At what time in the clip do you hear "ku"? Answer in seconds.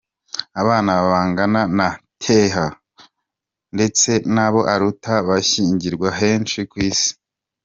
6.71-6.77